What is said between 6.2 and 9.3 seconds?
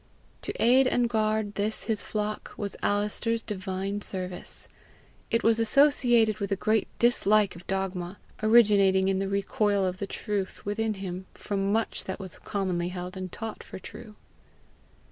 with a great dislike of dogma, originating in the